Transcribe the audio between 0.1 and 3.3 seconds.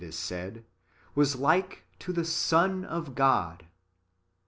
said, "was like to the Son of